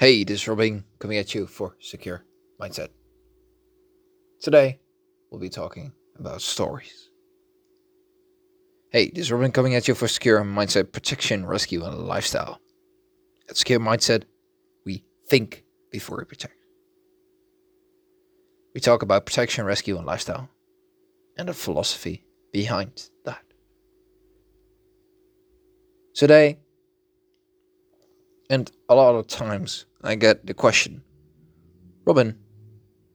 [0.00, 2.24] Hey, this is Robin coming at you for Secure
[2.60, 2.90] Mindset.
[4.40, 4.78] Today,
[5.28, 7.10] we'll be talking about stories.
[8.92, 12.60] Hey, this is Robin coming at you for Secure Mindset Protection, Rescue, and Lifestyle.
[13.50, 14.22] At Secure Mindset,
[14.86, 16.54] we think before we protect.
[18.76, 20.48] We talk about protection, rescue, and lifestyle,
[21.36, 23.42] and the philosophy behind that.
[26.14, 26.60] Today,
[28.50, 31.02] and a lot of times, I get the question
[32.04, 32.38] Robin,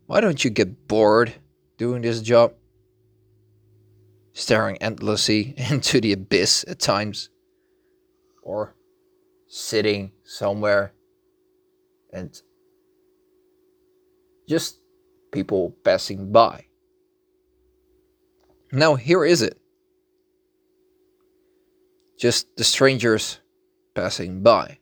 [0.05, 1.34] why don't you get bored
[1.77, 2.53] doing this job?
[4.34, 7.30] Staring endlessly into the abyss at times,
[8.43, 8.76] or
[9.48, 10.93] sitting somewhere
[12.12, 12.41] and
[14.48, 14.79] just
[15.31, 16.65] people passing by.
[18.71, 19.57] Now, here is it
[22.18, 23.40] just the strangers
[23.93, 24.79] passing by.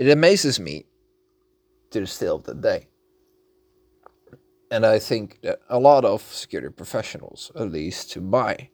[0.00, 0.86] It amazes me
[1.90, 2.88] to still day.
[4.70, 8.70] And I think that a lot of security professionals, at least to my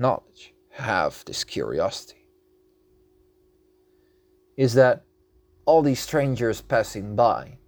[0.00, 2.26] knowledge, have this curiosity.
[4.56, 5.04] Is that
[5.64, 7.58] all these strangers passing by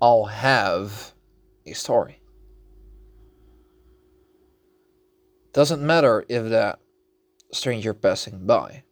[0.00, 1.12] all have
[1.66, 2.20] a story.
[5.52, 6.80] Doesn't matter if that
[7.52, 8.82] stranger passing by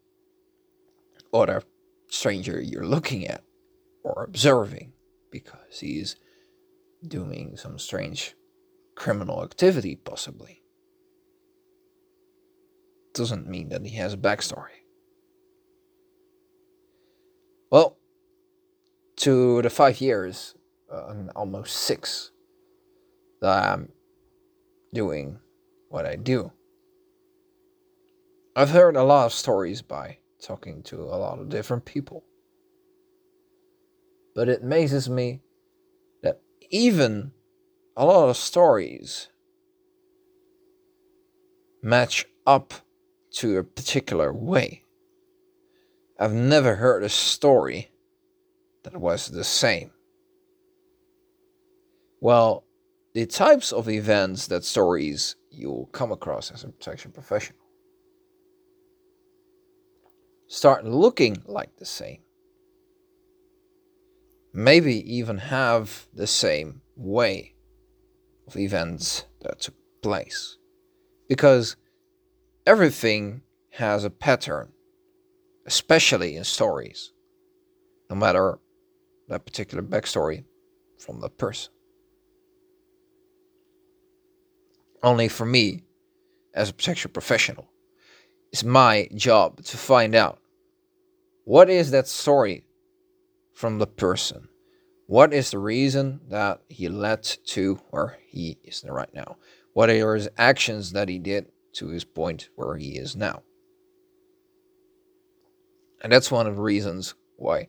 [1.33, 1.63] or the
[2.09, 3.43] stranger you're looking at
[4.03, 4.93] or observing
[5.31, 6.17] because he's
[7.07, 8.35] doing some strange
[8.95, 10.63] criminal activity, possibly.
[13.15, 14.85] Doesn't mean that he has a backstory.
[17.71, 17.97] Well,
[19.17, 20.55] to the five years,
[20.93, 22.33] uh, almost six,
[23.41, 23.91] that I'm
[24.93, 25.39] doing
[25.89, 26.53] what I do,
[28.57, 32.25] I've heard a lot of stories by talking to a lot of different people.
[34.35, 35.41] But it amazes me
[36.23, 37.33] that even
[37.97, 39.29] a lot of stories
[41.83, 42.75] match up
[43.33, 44.85] to a particular way.
[46.19, 47.91] I've never heard a story
[48.83, 49.91] that was the same.
[52.21, 52.65] Well,
[53.15, 57.59] the types of events that stories you'll come across as a protection professional
[60.51, 62.19] start looking like the same.
[64.53, 67.55] Maybe even have the same way
[68.49, 70.59] of events that took place.
[71.29, 71.77] Because
[72.67, 74.73] everything has a pattern,
[75.67, 77.13] especially in stories,
[78.11, 78.59] no matter
[79.29, 80.43] that particular backstory
[80.99, 81.73] from the person.
[85.01, 85.85] Only for me,
[86.53, 87.70] as a protection professional,
[88.53, 90.39] it's my job to find out
[91.45, 92.65] what is that story
[93.55, 94.49] from the person?
[95.07, 99.37] What is the reason that he led to where he is right now?
[99.73, 103.43] What are his actions that he did to his point where he is now?
[106.03, 107.69] And that's one of the reasons why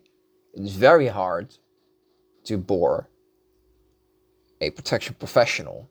[0.53, 1.55] it's very hard
[2.45, 3.09] to bore
[4.59, 5.89] a protection professional,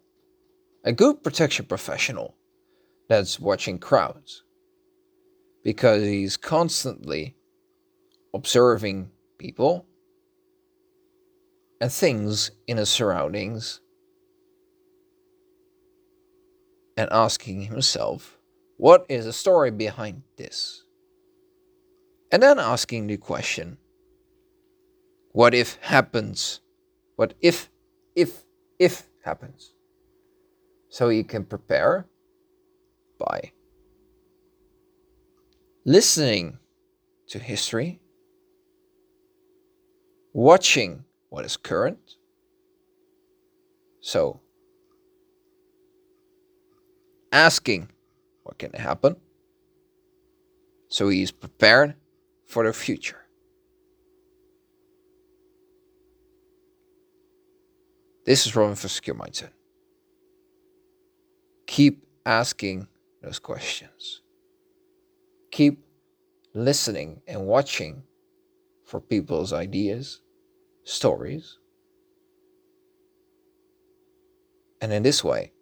[0.84, 2.36] a good protection professional
[3.08, 4.44] that's watching crowds,
[5.62, 7.36] because he's constantly
[8.32, 9.86] observing people
[11.80, 13.80] and things in his surroundings
[16.96, 18.38] and asking himself,
[18.76, 20.84] what is the story behind this?
[22.32, 23.78] And then asking the question,
[25.32, 26.60] what if happens?
[27.16, 27.70] What if,
[28.14, 28.44] if,
[28.78, 29.74] if happens?
[30.88, 32.06] So you can prepare
[33.18, 33.52] by
[35.84, 36.58] listening
[37.28, 38.00] to history
[40.32, 41.98] watching what is current.
[44.00, 44.40] So,
[47.32, 47.88] asking
[48.42, 49.16] what can happen.
[50.88, 51.94] So he is prepared
[52.46, 53.18] for the future.
[58.26, 59.50] This is Robin for Secure Mindset.
[61.66, 62.88] Keep asking
[63.22, 64.22] those questions.
[65.60, 65.84] Keep
[66.54, 68.04] listening and watching
[68.86, 70.22] for people's ideas,
[70.84, 71.58] stories.
[74.80, 75.52] And in this way,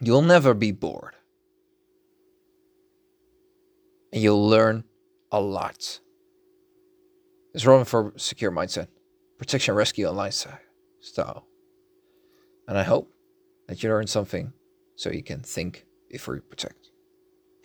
[0.00, 1.16] you'll never be bored.
[4.12, 4.84] And you'll learn
[5.32, 5.98] a lot.
[7.54, 8.86] It's Robin for Secure Mindset,
[9.38, 11.48] Protection, Rescue, and Lifestyle.
[12.68, 13.12] And I hope
[13.66, 14.52] that you learn something
[14.94, 16.92] so you can think before you protect.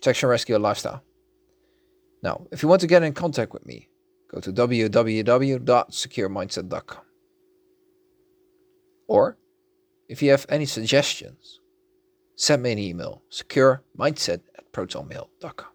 [0.04, 1.02] Protection, Rescue, Lifestyle.
[2.24, 3.88] Now, if you want to get in contact with me,
[4.30, 7.02] go to www.securemindset.com.
[9.08, 9.38] Or,
[10.10, 11.62] if you have any suggestions,
[12.36, 15.72] send me an email securemindset at protonmail.com.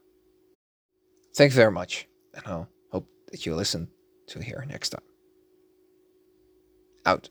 [1.35, 3.89] Thanks very much, and I hope that you listen
[4.27, 5.01] to here next time.
[7.07, 7.31] Out.